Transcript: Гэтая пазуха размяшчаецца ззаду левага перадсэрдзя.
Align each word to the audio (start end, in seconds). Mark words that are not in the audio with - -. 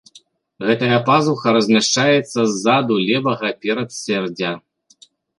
Гэтая 0.67 0.97
пазуха 1.09 1.51
размяшчаецца 1.57 2.39
ззаду 2.53 2.97
левага 3.09 3.51
перадсэрдзя. 3.65 4.51